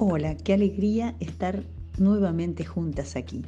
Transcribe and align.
Hola, 0.00 0.36
qué 0.36 0.54
alegría 0.54 1.14
estar 1.20 1.62
nuevamente 1.98 2.64
juntas 2.64 3.14
aquí. 3.14 3.42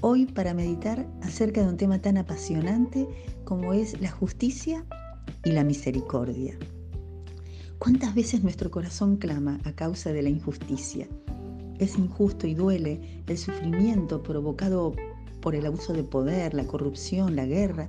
Hoy 0.00 0.26
para 0.26 0.52
meditar 0.52 1.06
acerca 1.22 1.62
de 1.62 1.68
un 1.68 1.76
tema 1.76 2.00
tan 2.00 2.16
apasionante 2.16 3.06
como 3.44 3.72
es 3.72 4.00
la 4.00 4.10
justicia 4.10 4.84
y 5.44 5.52
la 5.52 5.62
misericordia. 5.62 6.58
¿Cuántas 7.78 8.12
veces 8.12 8.42
nuestro 8.42 8.72
corazón 8.72 9.18
clama 9.18 9.60
a 9.62 9.70
causa 9.70 10.12
de 10.12 10.22
la 10.22 10.30
injusticia? 10.30 11.06
Es 11.78 11.96
injusto 11.96 12.48
y 12.48 12.54
duele 12.54 13.22
el 13.28 13.38
sufrimiento 13.38 14.20
provocado 14.20 14.96
por 15.40 15.54
el 15.54 15.64
abuso 15.64 15.92
de 15.92 16.02
poder, 16.02 16.54
la 16.54 16.66
corrupción, 16.66 17.36
la 17.36 17.46
guerra, 17.46 17.88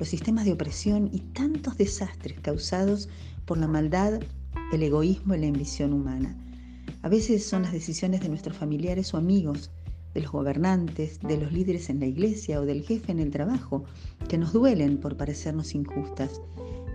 los 0.00 0.08
sistemas 0.08 0.44
de 0.44 0.54
opresión 0.54 1.08
y 1.12 1.20
tantos 1.20 1.78
desastres 1.78 2.40
causados 2.40 3.08
por 3.44 3.58
la 3.58 3.68
maldad, 3.68 4.18
el 4.72 4.82
egoísmo 4.82 5.36
y 5.36 5.38
la 5.38 5.46
ambición 5.46 5.92
humana. 5.92 6.36
A 7.04 7.10
veces 7.10 7.44
son 7.44 7.64
las 7.64 7.72
decisiones 7.72 8.22
de 8.22 8.30
nuestros 8.30 8.56
familiares 8.56 9.12
o 9.12 9.18
amigos, 9.18 9.70
de 10.14 10.22
los 10.22 10.32
gobernantes, 10.32 11.20
de 11.20 11.36
los 11.36 11.52
líderes 11.52 11.90
en 11.90 12.00
la 12.00 12.06
iglesia 12.06 12.58
o 12.58 12.64
del 12.64 12.82
jefe 12.82 13.12
en 13.12 13.18
el 13.18 13.30
trabajo, 13.30 13.84
que 14.26 14.38
nos 14.38 14.54
duelen 14.54 14.96
por 14.96 15.18
parecernos 15.18 15.74
injustas. 15.74 16.40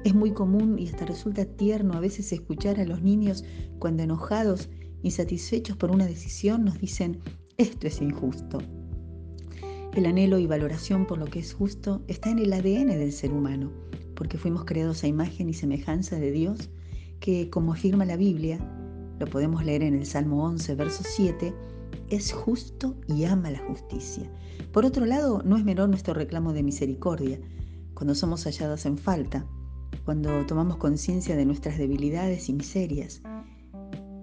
Es 0.04 0.16
muy 0.16 0.32
común 0.32 0.80
y 0.80 0.88
hasta 0.88 1.05
resulta 1.05 1.45
tierno 1.45 1.94
a 1.94 1.99
veces 1.99 2.32
escuchar 2.32 2.80
a 2.80 2.85
los 2.85 3.04
niños 3.04 3.45
cuando 3.77 4.02
enojados, 4.02 4.70
insatisfechos 5.04 5.77
por 5.77 5.91
una 5.91 6.08
decisión, 6.08 6.66
nos 6.66 6.80
dicen, 6.80 7.20
esto 7.57 7.85
es 7.85 8.02
injusto. 8.02 8.63
El 9.94 10.07
anhelo 10.07 10.40
y 10.40 10.48
valoración 10.48 11.05
por 11.05 11.20
lo 11.20 11.27
que 11.27 11.38
es 11.38 11.54
justo 11.54 12.02
está 12.07 12.32
en 12.32 12.40
el 12.40 12.52
ADN 12.52 12.88
del 12.88 13.12
ser 13.12 13.32
humano, 13.32 13.71
porque 14.16 14.40
fuimos 14.40 14.66
creados 14.66 15.04
a 15.04 15.07
imagen 15.07 15.49
y 15.49 15.54
semejanza 15.54 16.16
de 16.16 16.32
Dios, 16.32 16.71
que, 17.20 17.52
como 17.52 17.73
afirma 17.73 18.05
la 18.05 18.18
Biblia, 18.18 18.60
lo 19.20 19.27
podemos 19.27 19.63
leer 19.63 19.84
en 19.84 19.95
el 19.95 20.05
Salmo 20.05 20.45
11, 20.45 20.75
verso 20.75 21.03
7, 21.05 21.53
es 22.09 22.31
justo 22.31 22.95
y 23.07 23.25
ama 23.25 23.51
la 23.51 23.59
justicia. 23.59 24.29
Por 24.71 24.85
otro 24.85 25.05
lado, 25.05 25.41
no 25.43 25.57
es 25.57 25.63
menor 25.63 25.89
nuestro 25.89 26.13
reclamo 26.13 26.53
de 26.53 26.63
misericordia, 26.63 27.40
cuando 27.93 28.15
somos 28.15 28.45
hallados 28.45 28.85
en 28.85 28.97
falta, 28.97 29.45
cuando 30.05 30.45
tomamos 30.45 30.77
conciencia 30.77 31.35
de 31.35 31.45
nuestras 31.45 31.77
debilidades 31.77 32.49
y 32.49 32.53
miserias. 32.53 33.21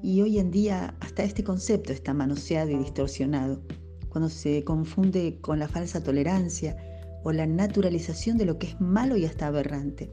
Y 0.03 0.23
hoy 0.23 0.39
en 0.39 0.51
día 0.51 0.97
hasta 1.01 1.25
este 1.25 1.45
concepto 1.45 1.93
está 1.93 2.15
manoseado 2.15 2.71
y 2.71 2.79
distorsionado, 2.79 3.63
cuando 4.09 4.31
se 4.31 4.65
confunde 4.65 5.39
con 5.43 5.59
la 5.59 5.69
falsa 5.69 6.03
tolerancia 6.03 6.77
o 7.23 7.33
la 7.33 7.47
naturalización 7.47 8.39
de 8.39 8.47
lo 8.47 8.59
que 8.59 8.69
es 8.69 8.81
malo 8.81 9.17
y 9.17 9.27
hasta 9.27 9.49
aberrante, 9.49 10.11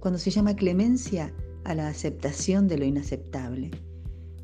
cuando 0.00 0.18
se 0.18 0.30
llama 0.30 0.56
clemencia 0.56 1.34
a 1.64 1.74
la 1.74 1.88
aceptación 1.88 2.66
de 2.66 2.78
lo 2.78 2.84
inaceptable. 2.84 3.70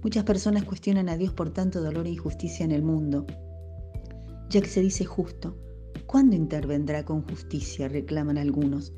Muchas 0.01 0.23
personas 0.23 0.63
cuestionan 0.63 1.09
a 1.09 1.17
Dios 1.17 1.33
por 1.33 1.51
tanto 1.51 1.83
dolor 1.83 2.07
e 2.07 2.11
injusticia 2.11 2.65
en 2.65 2.71
el 2.71 2.83
mundo, 2.83 3.27
ya 4.49 4.61
que 4.61 4.69
se 4.69 4.81
dice 4.81 5.05
justo. 5.05 5.57
¿Cuándo 6.07 6.37
intervendrá 6.37 7.05
con 7.05 7.23
justicia? 7.23 7.89
reclaman 7.89 8.39
algunos. 8.39 8.93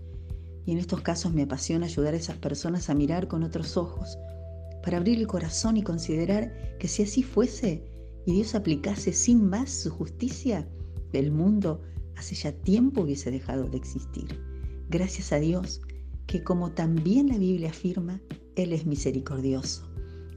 Y 0.66 0.72
en 0.72 0.78
estos 0.78 1.00
casos 1.00 1.32
me 1.32 1.44
apasiona 1.44 1.86
ayudar 1.86 2.12
a 2.12 2.18
esas 2.18 2.36
personas 2.36 2.90
a 2.90 2.94
mirar 2.94 3.28
con 3.28 3.42
otros 3.44 3.78
ojos, 3.78 4.18
para 4.82 4.98
abrir 4.98 5.18
el 5.18 5.26
corazón 5.26 5.78
y 5.78 5.82
considerar 5.82 6.76
que 6.78 6.86
si 6.86 7.02
así 7.02 7.22
fuese 7.22 7.82
y 8.26 8.34
Dios 8.34 8.54
aplicase 8.54 9.14
sin 9.14 9.48
más 9.48 9.70
su 9.70 9.90
justicia, 9.90 10.68
el 11.14 11.32
mundo 11.32 11.80
hace 12.14 12.34
ya 12.34 12.52
tiempo 12.52 13.02
hubiese 13.02 13.30
dejado 13.30 13.64
de 13.64 13.78
existir. 13.78 14.38
Gracias 14.90 15.32
a 15.32 15.36
Dios, 15.36 15.80
que 16.26 16.44
como 16.44 16.72
también 16.72 17.28
la 17.28 17.38
Biblia 17.38 17.70
afirma, 17.70 18.20
Él 18.54 18.74
es 18.74 18.84
misericordioso 18.84 19.89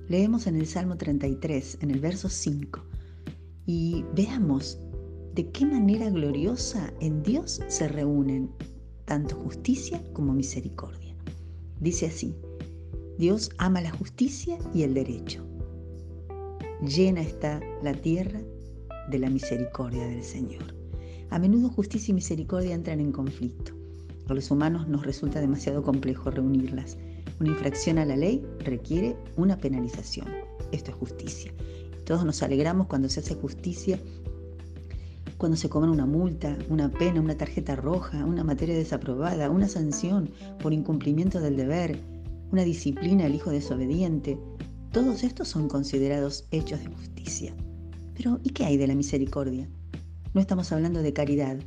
Leemos 0.10 0.48
en 0.48 0.58
el 0.58 0.68
Salmo 0.68 0.98
33, 0.98 1.78
en 1.82 1.90
el 1.90 2.02
verso 2.02 2.28
5, 2.28 2.82
y 3.66 4.04
veamos 4.14 4.78
de 5.34 5.50
qué 5.50 5.66
manera 5.66 6.10
gloriosa 6.10 6.94
en 7.00 7.24
Dios 7.24 7.62
se 7.70 7.88
reúnen 7.88 8.50
tanto 9.06 9.36
justicia 9.36 10.04
como 10.12 10.34
misericordia. 10.34 11.16
Dice 11.80 12.08
así, 12.08 12.36
Dios 13.18 13.50
ama 13.58 13.80
la 13.80 13.92
justicia 13.92 14.58
y 14.74 14.84
el 14.84 14.94
derecho. 14.94 15.46
Llena 16.82 17.22
está 17.22 17.62
la 17.82 17.94
tierra 17.94 18.42
de 19.10 19.20
la 19.20 19.30
misericordia 19.30 20.06
del 20.06 20.24
Señor. 20.24 20.76
A 21.30 21.40
menudo 21.40 21.70
justicia 21.70 22.12
y 22.12 22.16
misericordia 22.16 22.76
entran 22.76 23.00
en 23.00 23.14
conflicto. 23.14 23.72
A 24.28 24.34
los 24.34 24.52
humanos 24.52 24.88
nos 24.90 25.06
resulta 25.06 25.40
demasiado 25.40 25.82
complejo 25.82 26.30
reunirlas 26.30 26.98
una 27.44 27.52
infracción 27.52 27.98
a 27.98 28.06
la 28.06 28.16
ley 28.16 28.42
requiere 28.60 29.18
una 29.36 29.58
penalización. 29.58 30.28
Esto 30.72 30.92
es 30.92 30.98
justicia. 30.98 31.52
Todos 32.06 32.24
nos 32.24 32.42
alegramos 32.42 32.88
cuando 32.88 33.10
se 33.10 33.20
hace 33.20 33.36
justicia, 33.36 34.00
cuando 35.38 35.58
se 35.58 35.68
cobra 35.68 35.92
una 35.92 36.06
multa, 36.06 36.58
una 36.70 36.90
pena, 36.90 37.20
una 37.20 37.36
tarjeta 37.36 37.76
roja, 37.76 38.24
una 38.24 38.46
materia 38.46 38.76
desaprobada, 38.76 39.50
una 39.50 39.68
sanción 39.68 40.32
por 40.62 40.72
incumplimiento 40.72 41.42
del 41.42 41.58
deber, 41.58 42.00
una 42.54 42.64
disciplina 42.64 43.26
al 43.26 43.36
hijo 43.36 43.52
desobediente. 43.52 44.40
Todos 44.94 45.24
estos 45.24 45.50
son 45.50 45.68
considerados 45.68 46.46
hechos 46.52 46.80
de 46.80 46.88
justicia. 46.88 47.54
Pero 48.16 48.40
¿y 48.44 48.52
qué 48.52 48.64
hay 48.64 48.78
de 48.78 48.88
la 48.88 48.96
misericordia? 48.96 49.68
No 50.34 50.40
estamos 50.40 50.72
hablando 50.72 51.02
de 51.02 51.12
caridad. 51.12 51.58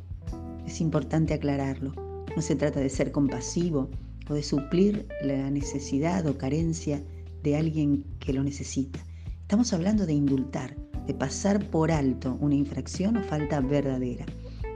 Es 0.65 0.81
importante 0.81 1.35
aclararlo. 1.35 1.93
No 2.35 2.41
se 2.41 2.55
trata 2.55 2.79
de 2.79 2.89
ser 2.89 3.11
compasivo, 3.11 3.91
de 4.33 4.43
suplir 4.43 5.07
la 5.21 5.49
necesidad 5.49 6.25
o 6.27 6.37
carencia 6.37 7.03
de 7.43 7.55
alguien 7.55 8.03
que 8.19 8.33
lo 8.33 8.43
necesita. 8.43 8.99
Estamos 9.41 9.71
hablando 9.73 10.05
de 10.05 10.13
indultar, 10.13 10.75
de 11.05 11.13
pasar 11.13 11.63
por 11.69 11.91
alto 11.91 12.37
una 12.41 12.55
infracción 12.55 13.17
o 13.17 13.23
falta 13.23 13.61
verdadera. 13.61 14.25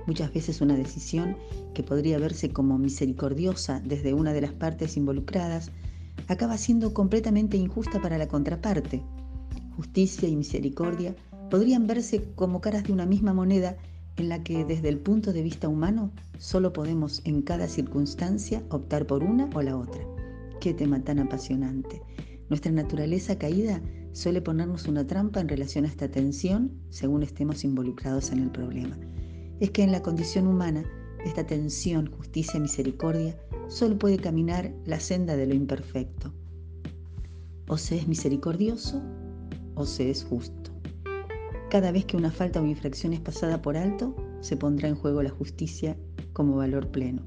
Muchas 0.07 0.33
veces 0.33 0.61
una 0.61 0.75
decisión 0.75 1.37
que 1.73 1.83
podría 1.83 2.17
verse 2.17 2.49
como 2.49 2.77
misericordiosa 2.77 3.81
desde 3.85 4.13
una 4.13 4.33
de 4.33 4.41
las 4.41 4.53
partes 4.53 4.97
involucradas 4.97 5.71
acaba 6.27 6.57
siendo 6.57 6.93
completamente 6.93 7.57
injusta 7.57 8.01
para 8.01 8.17
la 8.17 8.27
contraparte. 8.27 9.03
Justicia 9.75 10.27
y 10.27 10.35
misericordia 10.35 11.15
podrían 11.49 11.87
verse 11.87 12.23
como 12.35 12.61
caras 12.61 12.83
de 12.83 12.93
una 12.93 13.05
misma 13.05 13.33
moneda 13.33 13.77
en 14.17 14.29
la 14.29 14.43
que 14.43 14.65
desde 14.65 14.89
el 14.89 14.99
punto 14.99 15.33
de 15.33 15.41
vista 15.41 15.67
humano 15.67 16.11
solo 16.37 16.73
podemos 16.73 17.21
en 17.25 17.41
cada 17.41 17.67
circunstancia 17.67 18.63
optar 18.69 19.07
por 19.07 19.23
una 19.23 19.49
o 19.53 19.61
la 19.61 19.77
otra. 19.77 20.01
Qué 20.59 20.73
tema 20.73 21.03
tan 21.03 21.19
apasionante. 21.19 22.01
Nuestra 22.49 22.71
naturaleza 22.71 23.37
caída 23.37 23.81
suele 24.11 24.41
ponernos 24.41 24.87
una 24.87 25.07
trampa 25.07 25.39
en 25.39 25.47
relación 25.47 25.85
a 25.85 25.87
esta 25.87 26.09
tensión 26.09 26.71
según 26.89 27.23
estemos 27.23 27.63
involucrados 27.63 28.31
en 28.31 28.39
el 28.39 28.51
problema. 28.51 28.97
Es 29.59 29.71
que 29.71 29.83
en 29.83 29.91
la 29.91 30.01
condición 30.01 30.47
humana, 30.47 30.83
esta 31.23 31.45
tensión, 31.45 32.11
justicia 32.11 32.59
misericordia 32.59 33.39
solo 33.67 33.97
puede 33.97 34.17
caminar 34.17 34.73
la 34.85 34.99
senda 34.99 35.35
de 35.35 35.47
lo 35.47 35.53
imperfecto. 35.53 36.33
O 37.67 37.77
se 37.77 37.97
es 37.97 38.07
misericordioso 38.07 39.01
o 39.75 39.85
se 39.85 40.09
es 40.09 40.23
justo. 40.25 40.70
Cada 41.71 41.93
vez 41.93 42.03
que 42.03 42.17
una 42.17 42.31
falta 42.31 42.61
o 42.61 42.65
infracción 42.65 43.13
es 43.13 43.21
pasada 43.21 43.61
por 43.61 43.77
alto, 43.77 44.13
se 44.41 44.57
pondrá 44.57 44.89
en 44.89 44.95
juego 44.95 45.23
la 45.23 45.29
justicia 45.29 45.95
como 46.33 46.57
valor 46.57 46.91
pleno. 46.91 47.23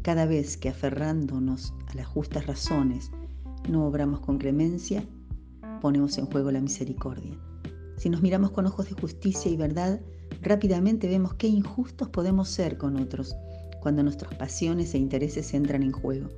Cada 0.00 0.24
vez 0.24 0.56
que 0.56 0.70
aferrándonos 0.70 1.74
a 1.88 1.94
las 1.94 2.06
justas 2.06 2.46
razones 2.46 3.10
no 3.68 3.86
obramos 3.86 4.20
con 4.20 4.38
clemencia, 4.38 5.04
ponemos 5.82 6.16
en 6.16 6.24
juego 6.24 6.50
la 6.50 6.62
misericordia. 6.62 7.38
Si 7.98 8.08
nos 8.08 8.22
miramos 8.22 8.52
con 8.52 8.64
ojos 8.64 8.88
de 8.88 8.98
justicia 8.98 9.50
y 9.50 9.56
verdad, 9.58 10.00
rápidamente 10.40 11.06
vemos 11.06 11.34
qué 11.34 11.48
injustos 11.48 12.08
podemos 12.08 12.48
ser 12.48 12.78
con 12.78 12.96
otros 12.96 13.36
cuando 13.82 14.02
nuestras 14.02 14.34
pasiones 14.36 14.94
e 14.94 14.98
intereses 14.98 15.52
entran 15.52 15.82
en 15.82 15.92
juego. 15.92 16.30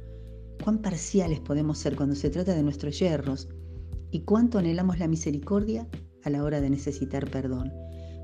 Cuán 0.65 0.79
parciales 0.79 1.39
podemos 1.39 1.79
ser 1.79 1.95
cuando 1.95 2.17
se 2.17 2.29
trata 2.29 2.57
de 2.57 2.65
nuestros 2.65 2.99
yerros 2.99 3.49
y 4.11 4.23
cuánto 4.23 4.59
anhelamos 4.59 4.99
la 4.99 5.07
misericordia 5.07 5.87
a 6.27 6.31
la 6.31 6.43
hora 6.43 6.61
de 6.61 6.69
necesitar 6.69 7.31
perdón. 7.31 7.73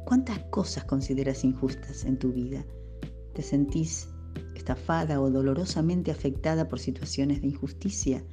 ¿Cuántas 0.04 0.40
cosas 0.50 0.84
consideras 0.84 1.44
injustas 1.44 2.04
en 2.04 2.18
tu 2.18 2.32
vida? 2.32 2.66
¿Te 3.32 3.42
sentís 3.42 4.08
estafada 4.56 5.20
o 5.20 5.30
dolorosamente 5.30 6.10
afectada 6.10 6.68
por 6.68 6.80
situaciones 6.80 7.40
de 7.40 7.46
injusticia? 7.46 8.24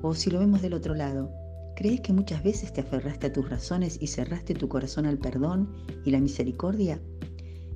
O 0.00 0.14
si 0.14 0.30
lo 0.30 0.38
vemos 0.38 0.62
del 0.62 0.72
otro 0.72 0.94
lado, 0.94 1.30
¿crees 1.76 2.00
que 2.00 2.14
muchas 2.14 2.42
veces 2.42 2.72
te 2.72 2.80
aferraste 2.80 3.26
a 3.26 3.32
tus 3.32 3.48
razones 3.48 3.98
y 4.00 4.06
cerraste 4.06 4.54
tu 4.54 4.68
corazón 4.68 5.04
al 5.04 5.18
perdón 5.18 5.70
y 6.06 6.10
la 6.10 6.20
misericordia? 6.20 6.98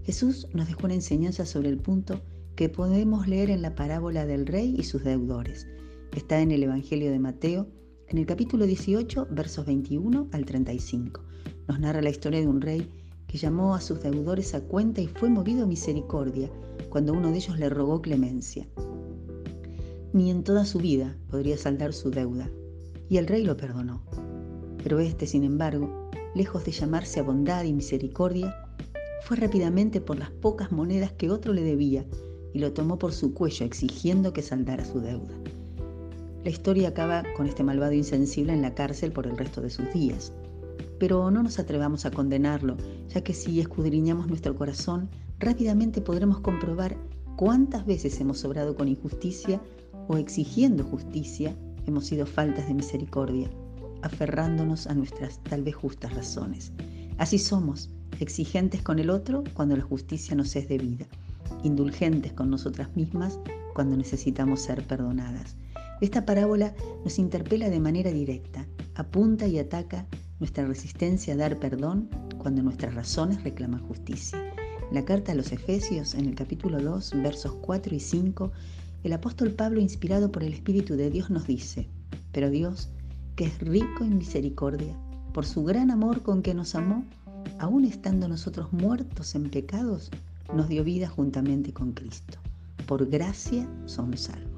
Jesús 0.04 0.48
nos 0.54 0.66
dejó 0.66 0.86
una 0.86 0.94
enseñanza 0.94 1.44
sobre 1.44 1.68
el 1.68 1.76
punto 1.76 2.22
que 2.56 2.70
podemos 2.70 3.28
leer 3.28 3.50
en 3.50 3.60
la 3.60 3.74
parábola 3.74 4.24
del 4.24 4.46
rey 4.46 4.74
y 4.78 4.84
sus 4.84 5.04
deudores. 5.04 5.66
Está 6.16 6.40
en 6.40 6.52
el 6.52 6.62
Evangelio 6.62 7.10
de 7.10 7.18
Mateo 7.18 7.68
en 8.12 8.18
el 8.18 8.26
capítulo 8.26 8.66
18, 8.66 9.28
versos 9.30 9.64
21 9.64 10.28
al 10.32 10.44
35, 10.44 11.22
nos 11.66 11.80
narra 11.80 12.02
la 12.02 12.10
historia 12.10 12.40
de 12.40 12.46
un 12.46 12.60
rey 12.60 12.86
que 13.26 13.38
llamó 13.38 13.74
a 13.74 13.80
sus 13.80 14.02
deudores 14.02 14.54
a 14.54 14.60
cuenta 14.60 15.00
y 15.00 15.06
fue 15.06 15.30
movido 15.30 15.64
a 15.64 15.66
misericordia 15.66 16.50
cuando 16.90 17.14
uno 17.14 17.30
de 17.30 17.38
ellos 17.38 17.58
le 17.58 17.70
rogó 17.70 18.02
clemencia. 18.02 18.68
Ni 20.12 20.30
en 20.30 20.44
toda 20.44 20.66
su 20.66 20.78
vida 20.78 21.16
podría 21.30 21.56
saldar 21.56 21.94
su 21.94 22.10
deuda, 22.10 22.50
y 23.08 23.16
el 23.16 23.26
rey 23.26 23.44
lo 23.44 23.56
perdonó. 23.56 24.02
Pero 24.82 25.00
éste, 25.00 25.26
sin 25.26 25.42
embargo, 25.42 26.10
lejos 26.34 26.66
de 26.66 26.72
llamarse 26.72 27.20
a 27.20 27.22
bondad 27.22 27.64
y 27.64 27.72
misericordia, 27.72 28.54
fue 29.22 29.38
rápidamente 29.38 30.02
por 30.02 30.18
las 30.18 30.30
pocas 30.30 30.70
monedas 30.70 31.12
que 31.12 31.30
otro 31.30 31.54
le 31.54 31.62
debía 31.62 32.04
y 32.52 32.58
lo 32.58 32.74
tomó 32.74 32.98
por 32.98 33.14
su 33.14 33.32
cuello 33.32 33.64
exigiendo 33.64 34.34
que 34.34 34.42
saldara 34.42 34.84
su 34.84 35.00
deuda. 35.00 35.32
La 36.44 36.50
historia 36.50 36.88
acaba 36.88 37.22
con 37.36 37.46
este 37.46 37.62
malvado 37.62 37.92
insensible 37.92 38.52
en 38.52 38.62
la 38.62 38.74
cárcel 38.74 39.12
por 39.12 39.28
el 39.28 39.38
resto 39.38 39.60
de 39.60 39.70
sus 39.70 39.92
días. 39.92 40.32
Pero 40.98 41.30
no 41.30 41.40
nos 41.40 41.60
atrevamos 41.60 42.04
a 42.04 42.10
condenarlo, 42.10 42.76
ya 43.10 43.22
que 43.22 43.32
si 43.32 43.60
escudriñamos 43.60 44.26
nuestro 44.26 44.56
corazón, 44.56 45.08
rápidamente 45.38 46.00
podremos 46.00 46.40
comprobar 46.40 46.96
cuántas 47.36 47.86
veces 47.86 48.20
hemos 48.20 48.44
obrado 48.44 48.74
con 48.74 48.88
injusticia 48.88 49.60
o 50.08 50.16
exigiendo 50.16 50.82
justicia 50.82 51.54
hemos 51.86 52.06
sido 52.06 52.26
faltas 52.26 52.66
de 52.66 52.74
misericordia, 52.74 53.48
aferrándonos 54.02 54.88
a 54.88 54.94
nuestras 54.94 55.38
tal 55.44 55.62
vez 55.62 55.76
justas 55.76 56.12
razones. 56.12 56.72
Así 57.18 57.38
somos, 57.38 57.88
exigentes 58.18 58.82
con 58.82 58.98
el 58.98 59.10
otro 59.10 59.44
cuando 59.54 59.76
la 59.76 59.84
justicia 59.84 60.34
nos 60.34 60.56
es 60.56 60.68
debida, 60.68 61.06
indulgentes 61.62 62.32
con 62.32 62.50
nosotras 62.50 62.88
mismas 62.96 63.38
cuando 63.74 63.96
necesitamos 63.96 64.60
ser 64.60 64.84
perdonadas. 64.88 65.54
Esta 66.02 66.26
parábola 66.26 66.74
nos 67.04 67.20
interpela 67.20 67.70
de 67.70 67.78
manera 67.78 68.10
directa, 68.10 68.66
apunta 68.96 69.46
y 69.46 69.60
ataca 69.60 70.04
nuestra 70.40 70.66
resistencia 70.66 71.34
a 71.34 71.36
dar 71.36 71.60
perdón 71.60 72.10
cuando 72.38 72.60
nuestras 72.60 72.96
razones 72.96 73.44
reclaman 73.44 73.86
justicia. 73.86 74.36
En 74.88 74.94
la 74.94 75.04
carta 75.04 75.30
a 75.30 75.36
los 75.36 75.52
Efesios, 75.52 76.14
en 76.14 76.26
el 76.26 76.34
capítulo 76.34 76.82
2, 76.82 77.22
versos 77.22 77.52
4 77.62 77.94
y 77.94 78.00
5, 78.00 78.50
el 79.04 79.12
apóstol 79.12 79.52
Pablo, 79.52 79.80
inspirado 79.80 80.32
por 80.32 80.42
el 80.42 80.52
Espíritu 80.52 80.96
de 80.96 81.08
Dios, 81.08 81.30
nos 81.30 81.46
dice, 81.46 81.88
pero 82.32 82.50
Dios, 82.50 82.88
que 83.36 83.44
es 83.44 83.60
rico 83.60 84.02
en 84.02 84.18
misericordia, 84.18 84.98
por 85.32 85.46
su 85.46 85.62
gran 85.62 85.92
amor 85.92 86.22
con 86.22 86.42
que 86.42 86.52
nos 86.52 86.74
amó, 86.74 87.04
aun 87.60 87.84
estando 87.84 88.26
nosotros 88.26 88.72
muertos 88.72 89.36
en 89.36 89.50
pecados, 89.50 90.10
nos 90.52 90.68
dio 90.68 90.82
vida 90.82 91.06
juntamente 91.06 91.72
con 91.72 91.92
Cristo. 91.92 92.40
Por 92.88 93.08
gracia 93.08 93.68
somos 93.86 94.22
salvos. 94.22 94.51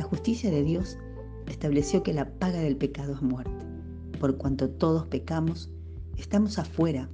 La 0.00 0.06
justicia 0.06 0.50
de 0.50 0.62
Dios 0.62 0.96
estableció 1.46 2.02
que 2.02 2.14
la 2.14 2.30
paga 2.38 2.60
del 2.60 2.78
pecado 2.78 3.12
es 3.12 3.20
muerte. 3.20 3.66
Por 4.18 4.38
cuanto 4.38 4.70
todos 4.70 5.06
pecamos, 5.08 5.70
estamos 6.16 6.58
afuera, 6.58 7.10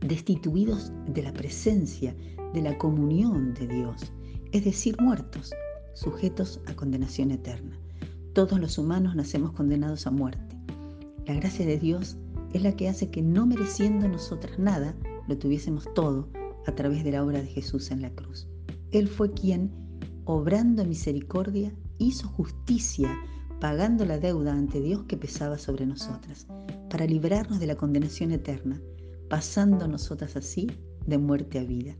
destituidos 0.00 0.92
de 1.06 1.22
la 1.22 1.32
presencia, 1.32 2.14
de 2.52 2.60
la 2.60 2.76
comunión 2.76 3.54
de 3.54 3.68
Dios 3.68 4.12
es 4.52 4.66
decir, 4.66 5.00
muertos, 5.00 5.50
sujetos 5.94 6.60
a 6.66 6.74
condenación 6.74 7.30
eterna. 7.30 7.80
Todos 8.34 8.60
los 8.60 8.76
humanos 8.76 9.16
nacemos 9.16 9.52
condenados 9.52 10.06
a 10.06 10.10
muerte. 10.10 10.58
La 11.24 11.36
gracia 11.36 11.64
de 11.64 11.78
Dios 11.78 12.18
es 12.52 12.62
la 12.62 12.76
que 12.76 12.90
hace 12.90 13.08
que 13.08 13.22
no 13.22 13.46
mereciendo 13.46 14.06
nosotras 14.08 14.58
nada, 14.58 14.94
lo 15.26 15.38
tuviésemos 15.38 15.88
todo 15.94 16.28
a 16.66 16.72
través 16.72 17.02
de 17.02 17.12
la 17.12 17.24
obra 17.24 17.40
de 17.40 17.48
Jesús 17.48 17.90
en 17.90 18.02
la 18.02 18.10
cruz. 18.10 18.46
Él 18.90 19.08
fue 19.08 19.32
quien, 19.32 19.87
obrando 20.28 20.84
misericordia, 20.84 21.72
hizo 21.96 22.28
justicia, 22.28 23.08
pagando 23.60 24.04
la 24.04 24.18
deuda 24.18 24.52
ante 24.52 24.78
Dios 24.78 25.04
que 25.04 25.16
pesaba 25.16 25.56
sobre 25.56 25.86
nosotras, 25.86 26.46
para 26.90 27.06
librarnos 27.06 27.60
de 27.60 27.66
la 27.66 27.76
condenación 27.76 28.32
eterna, 28.32 28.78
pasando 29.30 29.88
nosotras 29.88 30.36
así 30.36 30.70
de 31.06 31.16
muerte 31.16 31.58
a 31.58 31.64
vida. 31.64 31.96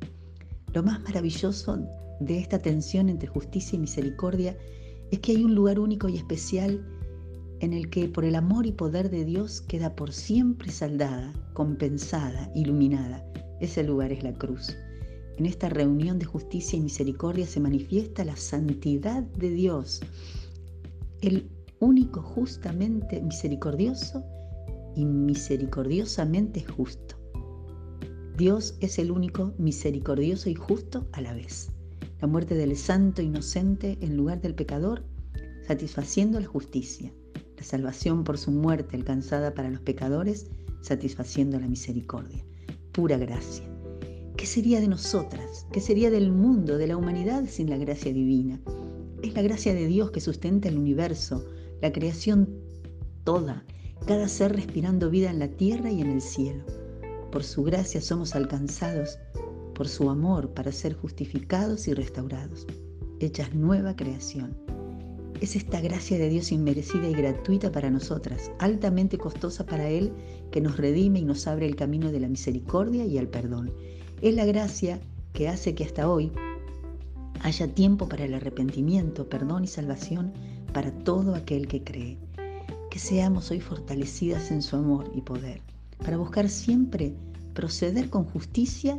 Lo 0.75 0.83
más 0.83 1.03
maravilloso 1.05 1.79
de 2.21 2.39
esta 2.39 2.59
tensión 2.59 3.09
entre 3.09 3.29
justicia 3.29 3.77
y 3.77 3.81
misericordia 3.81 4.59
es 5.11 5.21
que 5.21 5.33
hay 5.33 5.43
un 5.43 5.55
lugar 5.55 5.81
único 5.81 6.11
y 6.11 6.19
especial 6.19 6.87
en 7.61 7.73
el 7.73 7.89
que 7.89 8.09
por 8.09 8.27
el 8.27 8.35
amor 8.35 8.67
y 8.67 8.73
poder 8.73 9.09
de 9.09 9.25
Dios 9.25 9.63
queda 9.63 9.97
por 9.97 10.13
siempre 10.13 10.71
saldada, 10.71 11.33
compensada, 11.55 12.53
iluminada. 12.55 13.25
Ese 13.59 13.83
lugar 13.85 14.13
es 14.13 14.23
la 14.23 14.35
cruz. 14.35 14.77
En 15.39 15.47
esta 15.47 15.69
reunión 15.69 16.19
de 16.19 16.27
justicia 16.27 16.77
y 16.77 16.81
misericordia 16.81 17.47
se 17.47 17.61
manifiesta 17.61 18.25
la 18.25 18.35
santidad 18.35 19.23
de 19.23 19.51
Dios, 19.51 20.01
el 21.21 21.49
único 21.79 22.23
justamente 22.23 23.23
misericordioso 23.23 24.25
y 24.97 25.05
misericordiosamente 25.05 26.65
justo. 26.65 27.15
Dios 28.37 28.77
es 28.81 28.99
el 28.99 29.13
único 29.13 29.55
misericordioso 29.59 30.51
y 30.51 30.57
justo 30.57 31.07
a 31.13 31.21
la 31.21 31.33
vez 31.35 31.71
la 32.21 32.27
muerte 32.27 32.57
del 32.57 32.77
santo 32.77 33.23
inocente 33.23 33.97
en 34.01 34.17
lugar 34.17 34.41
del 34.41 34.57
pecador, 34.57 35.05
satisfaciendo 35.69 36.41
la 36.41 36.49
justicia, 36.49 37.13
la 37.57 37.63
salvación 37.63 38.25
por 38.25 38.39
su 38.39 38.51
muerte 38.51 38.97
alcanzada 38.97 39.55
para 39.55 39.71
los 39.71 39.83
pecadores, 39.83 40.51
satisfaciendo 40.81 41.61
la 41.61 41.69
misericordia. 41.69 42.45
Pura 42.91 43.19
gracia. 43.19 43.68
¿Qué 44.39 44.47
sería 44.47 44.81
de 44.81 44.87
nosotras? 44.87 45.67
¿Qué 45.73 45.81
sería 45.81 46.11
del 46.11 46.31
mundo, 46.31 46.79
de 46.79 46.87
la 46.87 46.97
humanidad 46.97 47.47
sin 47.49 47.69
la 47.69 47.77
gracia 47.77 48.13
divina? 48.13 48.61
Es 49.21 49.35
la 49.35 49.43
gracia 49.43 49.75
de 49.75 49.89
Dios 49.89 50.13
que 50.13 50.21
sustenta 50.21 50.69
el 50.69 50.79
universo, 50.79 51.45
la 51.83 51.93
creación 51.93 52.49
toda, 53.25 53.65
cada 54.07 54.29
ser 54.29 54.55
respirando 54.55 55.11
vida 55.11 55.29
en 55.29 55.41
la 55.41 55.49
tierra 55.49 55.91
y 55.91 56.03
en 56.03 56.11
el 56.13 56.23
cielo. 56.23 56.63
Por 57.33 57.43
su 57.43 57.65
gracia 57.65 58.01
somos 58.01 58.37
alcanzados 58.37 59.19
por 59.75 59.89
su 59.89 60.09
amor 60.09 60.51
para 60.51 60.71
ser 60.71 60.95
justificados 60.95 61.89
y 61.89 61.95
restaurados, 61.95 62.65
hechas 63.19 63.57
nueva 63.57 63.97
creación. 63.97 64.57
Es 65.41 65.57
esta 65.57 65.81
gracia 65.81 66.17
de 66.17 66.29
Dios 66.29 66.53
inmerecida 66.53 67.09
y 67.09 67.13
gratuita 67.13 67.73
para 67.73 67.91
nosotras, 67.91 68.53
altamente 68.61 69.19
costosa 69.19 69.67
para 69.67 69.89
Él, 69.89 70.13
que 70.53 70.61
nos 70.61 70.77
redime 70.77 71.19
y 71.19 71.25
nos 71.25 71.49
abre 71.49 71.67
el 71.67 71.75
camino 71.75 72.13
de 72.13 72.21
la 72.21 72.29
misericordia 72.29 73.05
y 73.05 73.19
el 73.19 73.27
perdón. 73.27 73.73
Es 74.21 74.35
la 74.35 74.45
gracia 74.45 74.99
que 75.33 75.49
hace 75.49 75.77
que 75.77 75.85
hasta 75.85 76.11
hoy 76.11 76.33
haya 77.43 77.73
tiempo 77.73 78.09
para 78.09 78.25
el 78.25 78.35
arrepentimiento, 78.35 79.29
perdón 79.29 79.63
y 79.63 79.69
salvación 79.69 80.33
para 80.73 80.91
todo 80.91 81.37
aquel 81.37 81.69
que 81.69 81.85
cree. 81.85 82.19
Que 82.91 82.99
seamos 82.99 83.53
hoy 83.53 83.61
fortalecidas 83.61 84.51
en 84.51 84.63
su 84.63 84.75
amor 84.75 85.09
y 85.15 85.21
poder, 85.21 85.61
para 85.99 86.17
buscar 86.17 86.49
siempre 86.49 87.15
proceder 87.55 88.11
con 88.11 88.25
justicia 88.25 88.99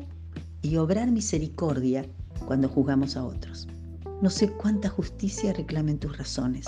y 0.62 0.78
obrar 0.78 1.12
misericordia 1.12 2.06
cuando 2.46 2.70
juzgamos 2.70 3.18
a 3.18 3.26
otros. 3.26 3.68
No 4.22 4.30
sé 4.30 4.50
cuánta 4.50 4.88
justicia 4.88 5.52
reclamen 5.52 6.00
tus 6.00 6.18
razones, 6.18 6.66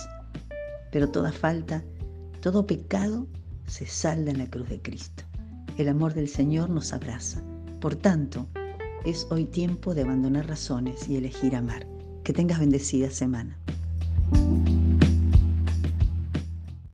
pero 0.91 1.09
toda 1.09 1.31
falta, 1.31 1.85
todo 2.41 2.67
pecado 2.67 3.27
se 3.65 3.85
salda 3.85 4.31
en 4.31 4.39
la 4.39 4.49
cruz 4.49 4.67
de 4.67 4.81
Cristo. 4.81 5.23
El 5.77 5.87
amor 5.87 6.13
del 6.13 6.27
Señor 6.27 6.69
nos 6.69 6.91
abraza. 6.91 7.41
Por 7.81 7.95
tanto, 7.95 8.47
es 9.05 9.25
hoy 9.31 9.45
tiempo 9.45 9.95
de 9.95 10.03
abandonar 10.03 10.47
razones 10.47 11.09
y 11.09 11.17
elegir 11.17 11.55
amar. 11.55 11.87
Que 12.23 12.31
tengas 12.31 12.59
bendecida 12.59 13.09
semana. 13.09 13.57